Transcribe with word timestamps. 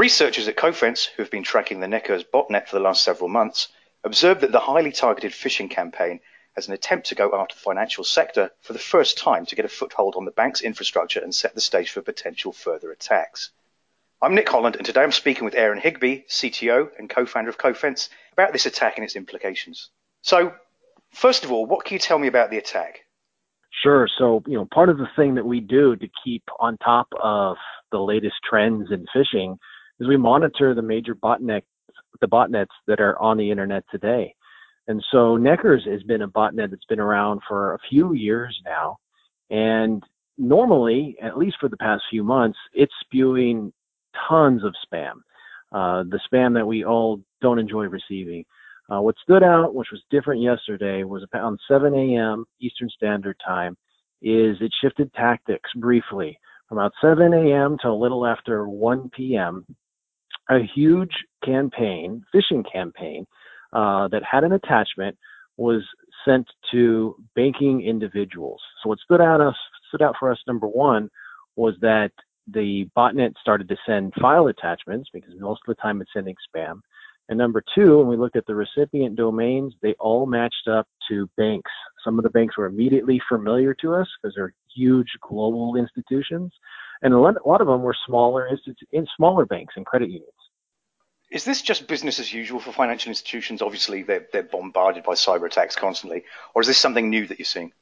Researchers 0.00 0.48
at 0.48 0.56
Cofense, 0.56 1.10
who 1.14 1.22
have 1.22 1.30
been 1.30 1.42
tracking 1.42 1.80
the 1.80 1.86
Necurs 1.86 2.24
botnet 2.24 2.66
for 2.66 2.76
the 2.76 2.82
last 2.82 3.04
several 3.04 3.28
months, 3.28 3.68
observed 4.02 4.40
that 4.40 4.50
the 4.50 4.58
highly 4.58 4.92
targeted 4.92 5.32
phishing 5.32 5.70
campaign 5.70 6.20
as 6.56 6.66
an 6.66 6.72
attempt 6.72 7.08
to 7.08 7.14
go 7.14 7.38
after 7.38 7.54
the 7.54 7.60
financial 7.60 8.02
sector 8.02 8.50
for 8.62 8.72
the 8.72 8.78
first 8.78 9.18
time 9.18 9.44
to 9.44 9.54
get 9.54 9.66
a 9.66 9.68
foothold 9.68 10.14
on 10.16 10.24
the 10.24 10.30
bank's 10.30 10.62
infrastructure 10.62 11.20
and 11.20 11.34
set 11.34 11.54
the 11.54 11.60
stage 11.60 11.90
for 11.90 12.00
potential 12.00 12.50
further 12.50 12.90
attacks. 12.90 13.50
I'm 14.22 14.34
Nick 14.34 14.48
Holland, 14.48 14.76
and 14.76 14.86
today 14.86 15.02
I'm 15.02 15.12
speaking 15.12 15.44
with 15.44 15.54
Aaron 15.54 15.78
Higbee, 15.78 16.22
CTO 16.30 16.88
and 16.98 17.10
co-founder 17.10 17.50
of 17.50 17.58
Cofense, 17.58 18.08
about 18.32 18.54
this 18.54 18.64
attack 18.64 18.96
and 18.96 19.04
its 19.04 19.16
implications. 19.16 19.90
So, 20.22 20.54
first 21.12 21.44
of 21.44 21.52
all, 21.52 21.66
what 21.66 21.84
can 21.84 21.96
you 21.96 21.98
tell 21.98 22.18
me 22.18 22.28
about 22.28 22.50
the 22.50 22.56
attack? 22.56 23.00
Sure. 23.82 24.08
So, 24.16 24.42
you 24.46 24.54
know, 24.54 24.66
part 24.72 24.88
of 24.88 24.96
the 24.96 25.08
thing 25.14 25.34
that 25.34 25.44
we 25.44 25.60
do 25.60 25.94
to 25.94 26.08
keep 26.24 26.44
on 26.58 26.78
top 26.78 27.08
of 27.22 27.58
the 27.92 28.00
latest 28.00 28.36
trends 28.48 28.90
in 28.90 29.04
phishing 29.14 29.58
is 30.00 30.08
we 30.08 30.16
monitor 30.16 30.74
the 30.74 30.82
major 30.82 31.14
botnet 31.14 31.62
the 32.20 32.26
botnets 32.26 32.66
that 32.86 33.00
are 33.00 33.18
on 33.20 33.36
the 33.36 33.50
internet 33.50 33.84
today. 33.90 34.34
And 34.88 35.02
so 35.12 35.38
Necurs 35.38 35.88
has 35.90 36.02
been 36.02 36.22
a 36.22 36.28
botnet 36.28 36.70
that's 36.70 36.84
been 36.88 37.00
around 37.00 37.40
for 37.46 37.74
a 37.74 37.78
few 37.88 38.14
years 38.14 38.58
now. 38.64 38.98
And 39.50 40.02
normally, 40.36 41.16
at 41.22 41.38
least 41.38 41.56
for 41.60 41.68
the 41.68 41.76
past 41.76 42.02
few 42.10 42.24
months, 42.24 42.58
it's 42.72 42.92
spewing 43.00 43.72
tons 44.28 44.64
of 44.64 44.74
spam. 44.86 45.20
Uh, 45.72 46.02
the 46.10 46.20
spam 46.30 46.54
that 46.54 46.66
we 46.66 46.84
all 46.84 47.20
don't 47.40 47.58
enjoy 47.58 47.84
receiving. 47.84 48.44
Uh, 48.92 49.00
what 49.00 49.14
stood 49.22 49.44
out, 49.44 49.74
which 49.74 49.88
was 49.92 50.02
different 50.10 50.42
yesterday, 50.42 51.04
was 51.04 51.24
around 51.32 51.60
7 51.68 51.94
a.m. 51.94 52.44
Eastern 52.60 52.88
Standard 52.88 53.36
Time, 53.46 53.76
is 54.20 54.56
it 54.60 54.72
shifted 54.82 55.12
tactics 55.14 55.70
briefly 55.76 56.38
from 56.68 56.78
about 56.78 56.92
7 57.00 57.32
a.m. 57.32 57.76
to 57.82 57.88
a 57.88 57.94
little 57.94 58.26
after 58.26 58.68
1 58.68 59.10
p.m. 59.10 59.64
A 60.50 60.58
huge 60.74 61.12
campaign, 61.44 62.24
phishing 62.34 62.64
campaign, 62.70 63.26
uh, 63.72 64.08
that 64.08 64.22
had 64.28 64.44
an 64.44 64.52
attachment 64.52 65.16
was 65.56 65.82
sent 66.24 66.46
to 66.72 67.14
banking 67.36 67.82
individuals. 67.82 68.60
So 68.82 68.88
what 68.88 68.98
stood 68.98 69.20
out 69.20 69.40
us 69.40 69.54
stood 69.88 70.02
out 70.02 70.16
for 70.18 70.30
us 70.30 70.38
number 70.46 70.66
one 70.66 71.08
was 71.56 71.74
that 71.80 72.10
the 72.52 72.88
botnet 72.96 73.34
started 73.40 73.68
to 73.68 73.76
send 73.86 74.12
file 74.20 74.48
attachments 74.48 75.08
because 75.12 75.30
most 75.38 75.60
of 75.66 75.76
the 75.76 75.80
time 75.80 76.00
it's 76.00 76.10
sending 76.12 76.34
spam. 76.54 76.80
And 77.28 77.38
number 77.38 77.62
two, 77.74 77.98
when 77.98 78.08
we 78.08 78.16
looked 78.16 78.36
at 78.36 78.46
the 78.46 78.56
recipient 78.56 79.14
domains, 79.14 79.74
they 79.82 79.94
all 80.00 80.26
matched 80.26 80.66
up 80.68 80.88
to 81.08 81.30
banks. 81.36 81.70
Some 82.04 82.18
of 82.18 82.24
the 82.24 82.30
banks 82.30 82.56
were 82.56 82.66
immediately 82.66 83.20
familiar 83.28 83.72
to 83.74 83.94
us 83.94 84.08
because 84.20 84.34
they're 84.34 84.54
huge 84.74 85.08
global 85.22 85.76
institutions, 85.76 86.52
and 87.02 87.14
a 87.14 87.18
lot, 87.18 87.60
of 87.60 87.66
them 87.68 87.82
were 87.82 87.94
smaller 88.06 88.50
institu- 88.50 89.06
smaller 89.16 89.46
banks 89.46 89.74
and 89.76 89.86
credit 89.86 90.08
unions. 90.08 90.32
Is 91.30 91.44
this 91.44 91.62
just 91.62 91.86
business 91.86 92.18
as 92.18 92.32
usual 92.32 92.58
for 92.58 92.72
financial 92.72 93.10
institutions? 93.10 93.62
Obviously, 93.62 94.02
they're, 94.02 94.26
they're 94.32 94.42
bombarded 94.42 95.04
by 95.04 95.12
cyber 95.12 95.46
attacks 95.46 95.76
constantly, 95.76 96.24
or 96.54 96.62
is 96.62 96.68
this 96.68 96.78
something 96.78 97.08
new 97.08 97.26
that 97.26 97.38
you're 97.38 97.46
seeing? 97.46 97.72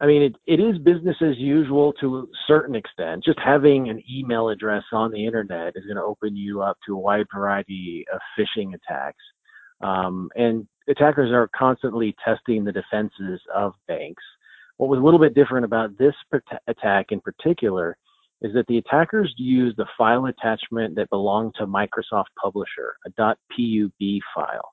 I 0.00 0.06
mean, 0.06 0.22
it, 0.22 0.36
it 0.46 0.60
is 0.60 0.78
business 0.78 1.16
as 1.20 1.38
usual 1.38 1.92
to 2.00 2.18
a 2.18 2.24
certain 2.48 2.74
extent. 2.74 3.24
Just 3.24 3.38
having 3.38 3.88
an 3.88 4.02
email 4.10 4.48
address 4.48 4.82
on 4.92 5.12
the 5.12 5.26
internet 5.26 5.74
is 5.76 5.84
going 5.84 5.96
to 5.96 6.02
open 6.02 6.36
you 6.36 6.60
up 6.62 6.76
to 6.86 6.94
a 6.94 6.98
wide 6.98 7.26
variety 7.32 8.04
of 8.12 8.20
phishing 8.38 8.74
attacks. 8.74 9.22
Um, 9.80 10.28
and 10.34 10.66
attackers 10.88 11.30
are 11.30 11.48
constantly 11.56 12.16
testing 12.24 12.64
the 12.64 12.72
defenses 12.72 13.40
of 13.54 13.74
banks. 13.86 14.22
What 14.76 14.88
was 14.88 14.98
a 14.98 15.02
little 15.02 15.20
bit 15.20 15.34
different 15.34 15.64
about 15.64 15.96
this 15.98 16.14
attack 16.66 17.06
in 17.10 17.20
particular 17.20 17.96
is 18.42 18.52
that 18.54 18.66
the 18.66 18.78
attackers 18.78 19.32
used 19.38 19.76
the 19.76 19.86
file 19.96 20.26
attachment 20.26 20.96
that 20.96 21.08
belonged 21.10 21.54
to 21.56 21.66
Microsoft 21.66 22.26
Publisher, 22.40 22.96
a 23.06 23.10
.pub 23.10 24.20
file. 24.34 24.72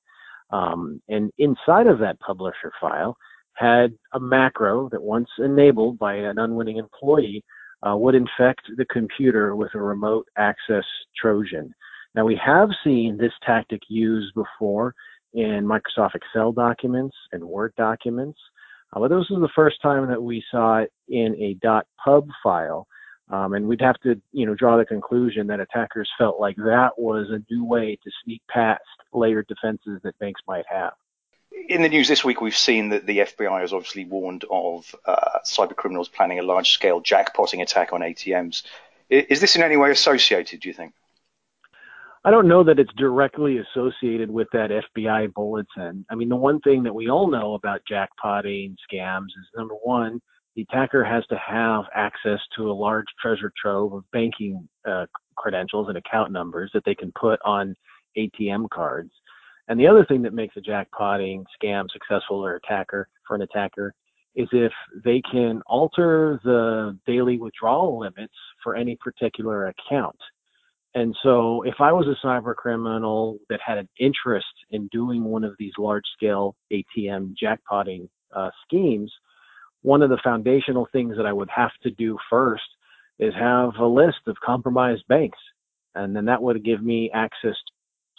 Um, 0.52 1.02
and 1.08 1.32
inside 1.38 1.86
of 1.88 2.00
that 2.00 2.20
publisher 2.20 2.72
file 2.82 3.16
had 3.54 3.94
a 4.14 4.20
macro 4.20 4.90
that 4.90 5.02
once 5.02 5.30
enabled 5.38 6.00
by 6.00 6.16
an 6.16 6.40
unwitting 6.40 6.78
employee 6.78 7.44
uh, 7.88 7.96
would 7.96 8.16
infect 8.16 8.62
the 8.78 8.86
computer 8.86 9.56
with 9.56 9.70
a 9.76 9.80
remote 9.80 10.28
access 10.38 10.86
Trojan. 11.16 11.74
Now 12.16 12.26
we 12.26 12.40
have 12.44 12.70
seen 12.84 13.18
this 13.18 13.34
tactic 13.46 13.82
used 13.88 14.34
before 14.34 14.96
in 15.34 15.64
Microsoft 15.64 16.16
Excel 16.16 16.52
documents 16.52 17.16
and 17.32 17.44
Word 17.44 17.74
documents, 17.78 18.40
uh, 18.94 19.00
but 19.00 19.10
this 19.10 19.30
is 19.30 19.38
the 19.40 19.50
first 19.56 19.80
time 19.84 20.08
that 20.08 20.22
we 20.22 20.44
saw 20.50 20.80
it 20.80 20.92
in 21.08 21.36
a 21.36 21.56
.pub 22.04 22.28
file 22.42 22.88
um, 23.30 23.54
and 23.54 23.68
we'd 23.68 23.82
have 23.82 24.00
to, 24.02 24.20
you 24.32 24.46
know, 24.46 24.56
draw 24.56 24.78
the 24.78 24.86
conclusion 24.86 25.48
that 25.48 25.60
attackers 25.60 26.10
felt 26.18 26.40
like 26.40 26.56
that 26.58 26.92
was 26.98 27.30
a 27.30 27.44
new 27.54 27.64
way 27.64 27.98
to 28.04 28.12
sneak 28.24 28.42
past 28.50 28.82
layered 29.14 29.48
defenses 29.48 30.00
that 30.04 30.18
banks 30.20 30.42
might 30.48 30.66
have. 30.68 30.94
In 31.68 31.82
the 31.82 31.90
news 31.90 32.08
this 32.08 32.24
week, 32.24 32.42
we've 32.42 32.56
seen 32.56 32.90
that 32.90 33.06
the 33.06 33.20
FBI 33.20 33.62
has 33.62 33.74
obviously 33.74 34.06
warned 34.06 34.46
of 34.50 34.96
uh, 35.06 35.40
cyber 35.46 35.76
criminals 35.76 36.08
planning 36.08 36.40
a 36.40 36.44
large-scale 36.44 37.02
jackpotting 37.02 37.62
attack 37.62 37.94
on 37.94 38.02
ATMs. 38.02 38.64
Is 39.10 39.42
this 39.42 39.56
in 39.56 39.64
any 39.64 39.78
way 39.78 39.92
associated? 39.92 40.62
Do 40.62 40.70
you 40.70 40.74
think? 40.74 40.94
I 42.24 42.32
don't 42.32 42.48
know 42.48 42.64
that 42.64 42.80
it's 42.80 42.94
directly 42.94 43.60
associated 43.60 44.30
with 44.30 44.48
that 44.52 44.70
FBI 44.96 45.34
bulletin. 45.34 46.06
I 46.10 46.16
mean, 46.16 46.30
the 46.30 46.36
one 46.36 46.60
thing 46.62 46.84
that 46.84 46.94
we 46.94 47.10
all 47.10 47.30
know 47.30 47.54
about 47.54 47.82
jackpotting 47.90 48.76
scams 48.92 49.28
is 49.28 49.48
number 49.56 49.76
one, 49.76 50.22
the 50.60 50.66
attacker 50.74 51.06
has 51.06 51.26
to 51.28 51.38
have 51.38 51.86
access 51.96 52.40
to 52.58 52.70
a 52.70 52.74
large 52.74 53.06
treasure 53.22 53.52
trove 53.62 53.94
of 53.94 54.04
banking 54.12 54.68
uh, 54.86 55.06
credentials 55.38 55.88
and 55.88 55.98
account 55.98 56.32
numbers 56.32 56.70
that 56.74 56.84
they 56.86 56.96
can 56.96 57.14
put 57.20 57.40
on 57.46 57.74
ATM 58.18 58.70
cards. 58.70 59.12
And 59.70 59.80
the 59.80 59.88
other 59.88 60.06
thing 60.06 60.22
that 60.24 60.34
makes 60.34 60.58
a 60.58 60.62
jackpotting 60.62 61.46
scam 61.62 61.86
successful 61.92 62.46
or 62.46 62.56
attacker 62.56 63.08
for 63.26 63.36
an 63.36 63.44
attacker 63.44 63.94
is 64.36 64.50
if 64.52 64.74
they 65.06 65.22
can 65.32 65.62
alter 65.66 66.42
the 66.44 66.98
daily 67.08 67.38
withdrawal 67.38 68.00
limits 68.00 68.34
for 68.62 68.76
any 68.76 68.98
particular 68.98 69.68
account. 69.68 70.18
And 70.94 71.16
so 71.24 71.62
if 71.62 71.76
I 71.80 71.94
was 71.94 72.08
a 72.08 72.26
cyber 72.26 72.56
criminal 72.56 73.38
that 73.50 73.62
had 73.66 73.78
an 73.78 73.88
interest 73.98 74.48
in 74.72 74.90
doing 74.92 75.24
one 75.24 75.46
of 75.46 75.54
these 75.58 75.74
large 75.78 76.06
scale 76.18 76.56
ATM 76.74 77.36
jackpotting 77.42 78.10
uh, 78.36 78.50
schemes, 78.66 79.12
one 79.82 80.02
of 80.02 80.10
the 80.10 80.20
foundational 80.24 80.88
things 80.92 81.16
that 81.18 81.26
I 81.26 81.34
would 81.34 81.50
have 81.50 81.72
to 81.84 81.92
do 81.92 82.18
first 82.30 82.64
is 83.20 83.34
have 83.36 83.76
a 83.80 83.86
list 83.86 84.20
of 84.28 84.36
compromised 84.44 85.08
banks. 85.08 85.40
And 85.96 86.16
then 86.16 86.26
that 86.26 86.42
would 86.42 86.64
give 86.64 86.84
me 86.84 87.10
access 87.14 87.56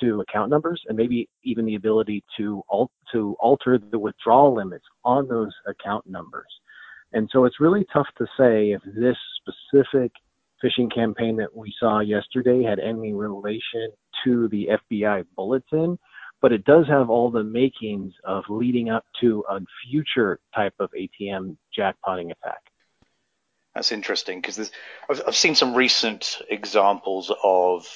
to 0.01 0.21
account 0.21 0.51
numbers 0.51 0.81
and 0.89 0.97
maybe 0.97 1.29
even 1.45 1.67
the 1.67 1.75
ability 1.75 2.25
to, 2.37 2.63
al- 2.73 2.91
to 3.13 3.37
alter 3.39 3.79
the 3.79 3.99
withdrawal 3.99 4.55
limits 4.55 4.85
on 5.05 5.29
those 5.29 5.53
account 5.67 6.07
numbers. 6.07 6.49
And 7.13 7.29
so 7.33 7.45
it's 7.45 7.61
really 7.61 7.87
tough 7.93 8.07
to 8.19 8.27
say 8.39 8.73
if 8.73 8.83
this 8.85 9.17
specific 9.41 10.13
phishing 10.63 10.93
campaign 10.95 11.37
that 11.37 11.55
we 11.55 11.73
saw 11.79 12.01
yesterday 12.01 12.63
had 12.63 12.79
any 12.79 13.13
relation 13.13 13.91
to 14.25 14.49
the 14.49 14.69
FBI 14.93 15.25
bulletin 15.37 15.99
but 16.41 16.53
it 16.53 16.65
does 16.65 16.87
have 16.89 17.11
all 17.11 17.31
the 17.31 17.45
makings 17.45 18.13
of 18.25 18.45
leading 18.49 18.91
up 18.91 19.05
to 19.21 19.45
a 19.49 19.61
future 19.89 20.41
type 20.55 20.75
of 20.79 20.91
ATM 20.93 21.57
jackpotting 21.77 22.31
attack. 22.31 22.61
That's 23.75 23.93
interesting 23.93 24.41
because 24.41 24.71
I've, 25.09 25.23
I've 25.29 25.37
seen 25.37 25.55
some 25.55 25.75
recent 25.75 26.43
examples 26.49 27.33
of 27.43 27.87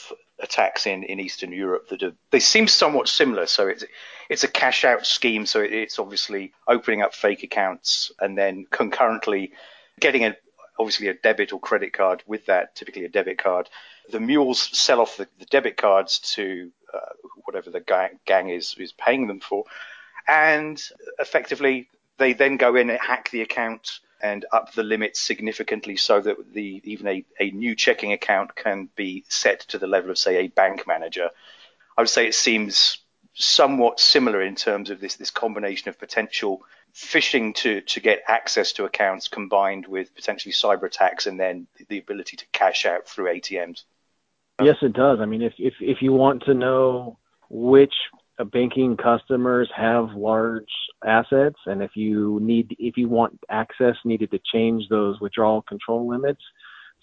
attacks 0.41 0.87
in, 0.87 1.03
in 1.05 1.21
Eastern 1.21 1.53
Europe 1.53 1.89
that 1.89 2.15
they 2.31 2.41
seem 2.41 2.69
somewhat 2.69 3.09
similar. 3.09 3.47
So 3.47 3.69
it's 3.69 3.85
it's 4.31 4.45
a 4.45 4.49
cash 4.49 4.85
out 4.85 5.07
scheme. 5.07 5.47
So 5.47 5.61
it's 5.61 5.99
obviously 5.99 6.53
opening 6.69 7.03
up 7.03 7.15
fake 7.15 7.43
accounts 7.43 8.13
and 8.21 8.37
then 8.37 8.67
concurrently 8.71 9.53
getting 10.01 10.25
a 10.25 10.37
obviously 10.79 11.09
a 11.09 11.15
debit 11.15 11.53
or 11.53 11.61
credit 11.61 11.93
card 11.93 12.23
with 12.27 12.47
that, 12.47 12.75
typically 12.75 13.05
a 13.05 13.09
debit 13.09 13.39
card. 13.39 13.69
The 14.11 14.21
mules 14.21 14.61
sell 14.61 15.01
off 15.01 15.17
the, 15.17 15.29
the 15.39 15.47
debit 15.47 15.77
cards 15.77 16.19
to 16.35 16.71
uh, 16.95 17.29
whatever 17.45 17.71
the 17.71 17.81
gang, 17.81 18.19
gang 18.25 18.49
is 18.51 18.75
is 18.79 18.93
paying 18.93 19.27
them 19.27 19.41
for, 19.41 19.65
and 20.27 20.83
effectively 21.19 21.89
they 22.19 22.33
then 22.33 22.57
go 22.57 22.77
in 22.77 22.91
and 22.91 23.01
hack 23.01 23.31
the 23.31 23.43
account 23.43 24.01
and 24.23 24.47
up 24.53 24.73
the 24.73 24.83
limits 24.83 25.21
significantly 25.21 25.97
so 25.97 26.21
that 26.21 26.37
the 26.53 26.81
even 26.85 27.07
a, 27.07 27.25
a 27.39 27.51
new 27.51 27.75
checking 27.75 28.13
account 28.13 28.55
can 28.55 28.89
be 28.97 29.25
set 29.29 29.61
to 29.61 29.79
the 29.79 29.87
level 29.87 30.11
of 30.11 30.19
say 30.19 30.37
a 30.37 30.49
bank 30.49 30.87
manager. 30.87 31.29
I 31.97 32.01
would 32.01 32.09
say 32.09 32.27
it 32.27 32.35
seems 32.35 32.99
somewhat 33.35 33.99
similar 33.99 34.41
in 34.41 34.55
terms 34.55 34.91
of 34.91 35.01
this 35.01 35.17
this 35.17 35.31
combination 35.31 35.89
of 35.89 35.99
potential 35.99 36.63
phishing 36.95 37.55
to 37.57 37.81
to 37.83 38.01
get 38.01 38.23
access 38.29 38.73
to 38.73 38.85
accounts 38.85 39.29
combined 39.29 39.87
with 39.87 40.15
potentially 40.15 40.53
cyber 40.53 40.85
attacks 40.85 41.27
and 41.27 41.39
then 41.39 41.67
the 41.89 41.99
ability 41.99 42.37
to 42.37 42.47
cash 42.53 42.87
out 42.87 43.07
through 43.09 43.27
ATMs. 43.27 43.83
Yes, 44.63 44.77
it 44.83 44.93
does. 44.93 45.19
I 45.21 45.27
mean, 45.27 45.43
if 45.43 45.55
if 45.59 45.75
if 45.81 45.99
you 46.01 46.13
want 46.13 46.45
to 46.45 46.55
know 46.55 47.19
which 47.51 47.95
banking 48.53 48.97
customers 48.97 49.69
have 49.77 50.11
large 50.15 50.71
assets, 51.05 51.59
and 51.67 51.83
if 51.83 51.93
you 51.97 52.39
need 52.41 52.75
if 52.79 52.97
you 52.97 53.09
want 53.09 53.39
access 53.51 53.97
needed 54.05 54.31
to 54.31 54.41
change 54.53 54.85
those 54.89 55.21
withdrawal 55.21 55.63
control 55.63 56.09
limits, 56.09 56.43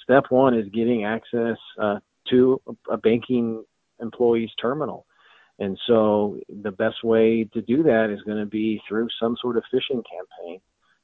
step 0.02 0.26
one 0.30 0.54
is 0.58 0.68
getting 0.74 1.04
access 1.04 1.58
uh, 1.80 2.00
to 2.30 2.62
a 2.90 2.98
banking 2.98 3.64
employee's 4.02 4.52
terminal. 4.62 5.06
And 5.60 5.78
so 5.88 6.40
the 6.64 6.72
best 6.72 7.04
way 7.04 7.44
to 7.54 7.62
do 7.62 7.84
that 7.84 8.10
is 8.10 8.22
going 8.24 8.40
to 8.40 8.50
be 8.50 8.82
through 8.88 9.10
some 9.22 9.36
sort 9.42 9.58
of 9.58 9.64
phishing 9.72 10.02
campaign. 10.10 10.60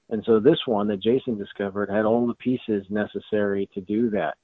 And 0.09 0.23
so 0.25 0.39
this 0.39 0.59
one 0.65 0.87
that 0.87 1.01
Jason 1.01 1.37
discovered 1.37 1.89
had 1.89 2.05
all 2.05 2.25
the 2.25 2.33
pieces 2.33 2.85
necessary 2.89 3.69
to 3.73 3.81
do 3.81 4.09
that. 4.11 4.35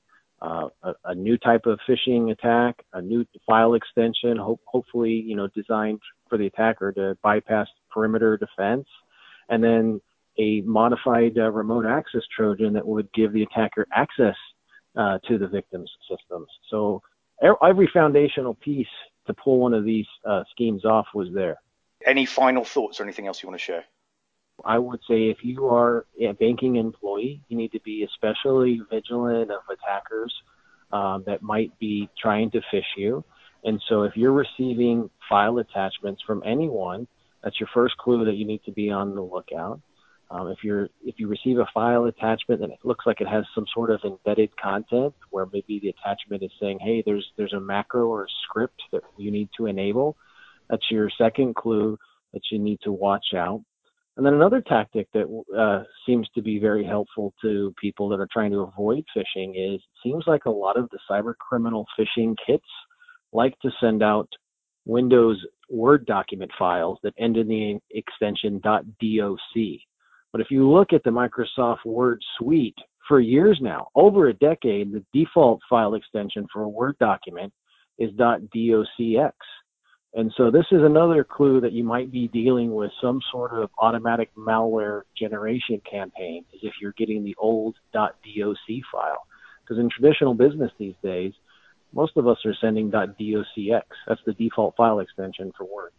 Uh, 0.44 0.68
a, 0.84 0.94
a, 1.06 1.16
new 1.16 1.38
type 1.38 1.66
of 1.68 1.80
phishing 1.88 2.30
attack, 2.30 2.76
a 2.92 3.02
new 3.02 3.26
file 3.48 3.76
extension, 3.76 4.36
hope, 4.36 4.60
hopefully, 4.66 5.24
you 5.26 5.38
know, 5.38 5.48
designed 5.56 6.02
for 6.28 6.38
the 6.38 6.48
attacker 6.48 6.92
to 6.92 7.18
bypass 7.24 7.66
perimeter 7.90 8.36
defense, 8.36 8.86
and 9.48 9.64
then 9.64 10.02
a 10.38 10.60
modified 10.62 11.38
uh, 11.38 11.50
remote 11.50 11.86
access 11.86 12.24
Trojan 12.36 12.74
that 12.74 12.86
would 12.86 13.08
give 13.14 13.32
the 13.32 13.44
attacker 13.44 13.88
access 13.94 14.36
uh, 14.98 15.18
to 15.30 15.38
the 15.38 15.48
victim's 15.48 15.90
systems. 16.10 16.48
So 16.70 17.02
every 17.64 17.90
foundational 17.94 18.56
piece 18.56 18.86
to 19.28 19.34
pull 19.34 19.60
one 19.60 19.74
of 19.74 19.86
these 19.86 20.08
uh, 20.28 20.44
schemes 20.52 20.84
off 20.84 21.08
was 21.14 21.30
there. 21.34 21.56
Any 22.06 22.26
final 22.26 22.66
thoughts 22.66 23.00
or 23.00 23.04
anything 23.04 23.28
else 23.28 23.42
you 23.42 23.48
want 23.48 23.60
to 23.60 23.64
share? 23.64 23.86
I 24.64 24.80
would 24.80 25.02
say 25.08 25.30
if 25.30 25.38
you 25.44 25.68
are 25.68 26.06
a 26.22 26.32
banking 26.34 26.78
employee, 26.78 27.42
you 27.50 27.58
need 27.58 27.72
to 27.74 27.80
be 27.82 28.04
especially 28.04 28.82
vigilant 28.90 29.52
of 29.52 29.62
attackers 29.70 30.34
um, 30.92 31.24
that 31.26 31.42
might 31.42 31.78
be 31.80 32.10
trying 32.22 32.52
to 32.52 32.62
phish 32.74 32.84
you. 32.98 33.24
And 33.64 33.82
so 33.90 34.04
if 34.04 34.16
you're 34.16 34.34
receiving 34.34 35.10
file 35.30 35.58
attachments 35.58 36.22
from 36.26 36.44
anyone, 36.46 37.08
that's 37.44 37.60
your 37.60 37.70
first 37.74 37.98
clue 37.98 38.26
that 38.26 38.36
you 38.36 38.46
need 38.46 38.64
to 38.66 38.72
be 38.72 38.90
on 38.90 39.16
the 39.16 39.22
lookout. 39.22 39.82
Um, 40.32 40.48
if 40.48 40.64
you're 40.64 40.90
if 41.06 41.16
you 41.20 41.28
receive 41.28 41.60
a 41.60 41.68
file 41.74 42.06
attachment 42.06 42.64
and 42.64 42.72
it 42.72 42.80
looks 42.84 43.06
like 43.06 43.22
it 43.22 43.28
has 43.28 43.46
some 43.54 43.66
sort 43.74 43.92
of 43.92 44.00
embedded 44.04 44.56
content, 44.58 45.14
where 45.30 45.46
maybe 45.46 45.80
the 45.80 45.90
attachment 45.90 46.42
is 46.42 46.52
saying, 46.60 46.80
"Hey, 46.80 47.04
there's 47.06 47.30
there's 47.38 47.54
a 47.54 47.60
macro 47.60 48.08
or 48.08 48.24
a 48.24 48.28
script 48.44 48.82
that 48.92 49.04
you 49.18 49.30
need 49.30 49.50
to 49.58 49.68
enable," 49.68 50.18
that's 50.70 50.90
your 50.90 51.10
second 51.18 51.56
clue 51.56 52.00
that 52.34 52.42
you 52.52 52.58
need 52.58 52.80
to 52.82 52.92
watch 52.92 53.36
out. 53.36 53.62
And 54.16 54.26
then 54.26 54.36
another 54.36 54.62
tactic 54.62 55.08
that 55.14 55.26
uh, 55.58 55.84
seems 56.06 56.30
to 56.36 56.42
be 56.42 56.60
very 56.60 56.86
helpful 56.86 57.34
to 57.42 57.74
people 57.82 58.10
that 58.10 58.20
are 58.20 58.28
trying 58.32 58.52
to 58.52 58.60
avoid 58.60 59.04
phishing 59.16 59.52
is 59.52 59.80
it 59.80 59.82
seems 60.04 60.26
like 60.28 60.46
a 60.46 60.52
lot 60.52 60.78
of 60.78 60.88
the 60.92 61.00
cyber 61.10 61.34
criminal 61.38 61.88
phishing 61.98 62.36
kits 62.46 62.68
like 63.32 63.58
to 63.62 63.72
send 63.82 64.04
out 64.04 64.30
Windows 64.86 65.44
Word 65.70 66.06
document 66.06 66.52
files 66.60 67.00
that 67.02 67.14
end 67.18 67.38
in 67.38 67.48
the 67.48 67.80
extension 67.92 68.60
.doc. 68.64 68.84
But 70.32 70.42
if 70.42 70.52
you 70.52 70.70
look 70.70 70.94
at 70.94 71.04
the 71.04 71.10
Microsoft 71.10 71.86
Word 71.86 72.22
suite 72.38 72.78
for 73.08 73.20
years 73.20 73.60
now, 73.62 73.88
over 73.96 74.28
a 74.28 74.34
decade, 74.34 74.92
the 74.92 75.04
default 75.14 75.62
file 75.68 75.96
extension 75.96 76.46
for 76.54 76.64
a 76.64 76.70
Word 76.70 76.98
document 77.00 77.52
is 77.98 78.12
.docx. 78.12 79.32
And 80.16 80.32
so 80.38 80.52
this 80.52 80.66
is 80.72 80.82
another 80.84 81.24
clue 81.24 81.60
that 81.62 81.72
you 81.72 81.84
might 81.84 82.12
be 82.12 82.28
dealing 82.28 82.74
with 82.74 82.92
some 83.02 83.20
sort 83.32 83.52
of 83.52 83.72
automatic 83.80 84.30
malware 84.36 85.02
generation 85.18 85.82
campaign 85.90 86.46
is 86.54 86.60
if 86.62 86.74
you're 86.80 86.94
getting 86.98 87.24
the 87.24 87.36
old 87.40 87.76
.doc 87.94 88.16
file. 88.92 89.26
Because 89.62 89.80
in 89.80 89.90
traditional 89.90 90.36
business 90.36 90.72
these 90.78 90.96
days, 91.04 91.34
most 91.94 92.16
of 92.18 92.28
us 92.28 92.38
are 92.46 92.56
sending 92.62 92.92
.docx. 92.92 93.84
That's 94.08 94.22
the 94.26 94.34
default 94.34 94.76
file 94.76 95.00
extension 95.00 95.52
for 95.58 95.66
Word. 95.66 95.92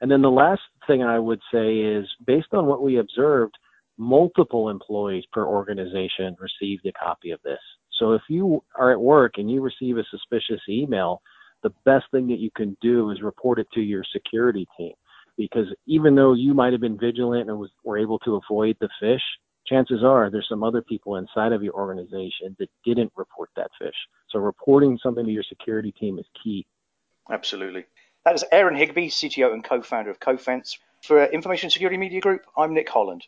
And 0.00 0.10
then 0.10 0.22
the 0.22 0.30
last 0.30 0.62
thing 0.86 1.02
I 1.02 1.18
would 1.18 1.40
say 1.52 1.76
is 1.76 2.06
based 2.26 2.52
on 2.52 2.66
what 2.66 2.82
we 2.82 2.98
observed, 2.98 3.56
multiple 3.98 4.70
employees 4.70 5.24
per 5.32 5.44
organization 5.44 6.36
received 6.40 6.86
a 6.86 6.92
copy 6.92 7.30
of 7.30 7.42
this. 7.42 7.58
So 7.98 8.14
if 8.14 8.22
you 8.28 8.64
are 8.76 8.92
at 8.92 9.00
work 9.00 9.34
and 9.36 9.50
you 9.50 9.60
receive 9.60 9.98
a 9.98 10.04
suspicious 10.10 10.62
email, 10.68 11.20
the 11.62 11.72
best 11.84 12.06
thing 12.10 12.28
that 12.28 12.38
you 12.38 12.50
can 12.54 12.76
do 12.80 13.10
is 13.10 13.22
report 13.22 13.58
it 13.58 13.68
to 13.74 13.80
your 13.80 14.04
security 14.12 14.66
team. 14.76 14.92
Because 15.36 15.66
even 15.86 16.14
though 16.14 16.34
you 16.34 16.54
might 16.54 16.72
have 16.72 16.80
been 16.80 16.98
vigilant 16.98 17.48
and 17.48 17.58
was, 17.58 17.70
were 17.84 17.98
able 17.98 18.18
to 18.20 18.36
avoid 18.36 18.76
the 18.80 18.88
phish, 19.02 19.20
chances 19.66 20.02
are 20.04 20.30
there's 20.30 20.48
some 20.48 20.62
other 20.62 20.82
people 20.82 21.16
inside 21.16 21.52
of 21.52 21.62
your 21.62 21.74
organization 21.74 22.56
that 22.58 22.68
didn't 22.84 23.12
report 23.16 23.50
that 23.56 23.70
phish. 23.80 23.92
So 24.28 24.38
reporting 24.38 24.98
something 25.02 25.24
to 25.24 25.32
your 25.32 25.44
security 25.44 25.92
team 25.92 26.18
is 26.18 26.26
key. 26.42 26.66
Absolutely. 27.30 27.86
That 28.24 28.34
is 28.34 28.44
Aaron 28.52 28.76
Higbee, 28.76 29.08
CTO 29.08 29.52
and 29.54 29.64
co-founder 29.64 30.10
of 30.10 30.20
Cofense. 30.20 30.76
For 31.02 31.24
Information 31.24 31.70
Security 31.70 31.96
Media 31.96 32.20
Group, 32.20 32.42
I'm 32.58 32.74
Nick 32.74 32.88
Holland. 32.90 33.24